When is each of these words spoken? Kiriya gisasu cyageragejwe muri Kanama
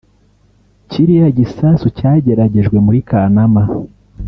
Kiriya 0.89 1.29
gisasu 1.37 1.85
cyageragejwe 1.97 2.77
muri 2.85 2.99
Kanama 3.09 3.63